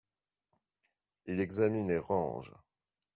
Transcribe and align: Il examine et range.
Il 1.27 1.39
examine 1.39 1.91
et 1.91 1.99
range. 1.99 2.55